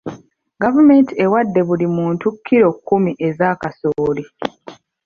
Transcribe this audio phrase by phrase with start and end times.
[0.61, 4.23] Gavumenti ewadde buli muntu kilo kkumi eza kasooli.